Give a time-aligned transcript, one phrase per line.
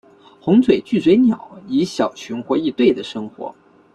[0.39, 3.53] 红嘴巨嘴鸟以小群或一对的生活。